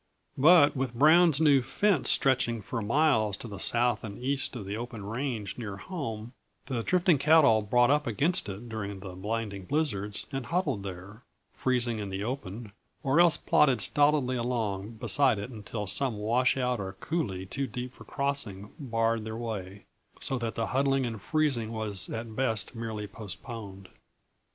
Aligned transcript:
But 0.39 0.75
with 0.75 0.95
Brown's 0.95 1.39
new 1.39 1.61
fence 1.61 2.09
stretching 2.09 2.63
for 2.63 2.81
miles 2.81 3.37
to 3.37 3.47
the 3.47 3.59
south 3.59 4.03
and 4.03 4.17
east 4.17 4.55
of 4.55 4.65
the 4.65 4.75
open 4.75 5.05
range 5.05 5.59
near 5.59 5.77
home, 5.77 6.33
the 6.65 6.81
drifting 6.81 7.19
cattle 7.19 7.61
brought 7.61 7.91
up 7.91 8.07
against 8.07 8.49
it 8.49 8.67
during 8.67 8.99
the 9.01 9.13
blinding 9.13 9.65
blizzards 9.65 10.25
and 10.31 10.47
huddled 10.47 10.81
there, 10.81 11.21
freezing 11.53 11.99
in 11.99 12.09
the 12.09 12.23
open, 12.23 12.71
or 13.03 13.19
else 13.19 13.37
plodded 13.37 13.79
stolidly 13.79 14.37
along 14.37 14.93
beside 14.93 15.37
it 15.37 15.51
until 15.51 15.85
some 15.85 16.17
washout 16.17 16.79
or 16.79 16.93
coulée 16.93 17.47
too 17.47 17.67
deep 17.67 17.93
for 17.93 18.03
crossing 18.03 18.73
barred 18.79 19.23
their 19.23 19.37
way, 19.37 19.85
so 20.19 20.39
that 20.39 20.55
the 20.55 20.65
huddling 20.65 21.05
and 21.05 21.21
freezing 21.21 21.71
was 21.71 22.09
at 22.09 22.35
best 22.35 22.73
merely 22.73 23.05
postponed. 23.05 23.87